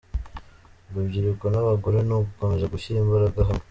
Urubyiruko 0.89 1.45
n’abagore 1.49 1.97
ni 2.07 2.13
ugukomeza 2.17 2.71
gushyira 2.73 2.97
imbaraga 3.03 3.39
hamwe. 3.47 3.59